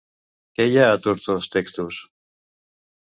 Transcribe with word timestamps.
Què 0.59 0.65
hi 0.69 0.79
ha 0.83 0.87
a 0.93 0.97
tots 1.07 1.27
dos 1.33 1.49
textos? 1.59 2.01